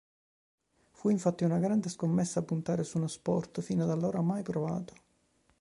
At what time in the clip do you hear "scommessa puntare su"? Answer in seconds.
1.89-2.97